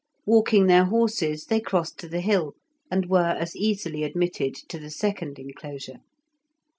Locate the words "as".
3.37-3.55